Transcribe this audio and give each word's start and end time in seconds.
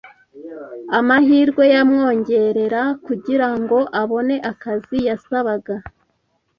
amahirwe 0.99 1.63
yamwongerera 1.73 2.81
kugira 3.05 3.47
ngo 3.59 3.77
abone 4.01 4.35
akazi 4.51 4.97
yasabaga. 5.09 5.75